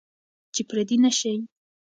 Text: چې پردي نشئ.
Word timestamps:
چې 0.53 0.61
پردي 0.69 0.97
نشئ. 1.03 1.35